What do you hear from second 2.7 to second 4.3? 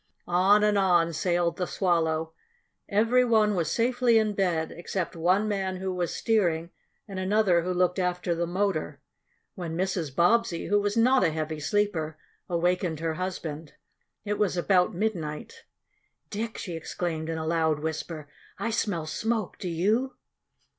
Every one was safely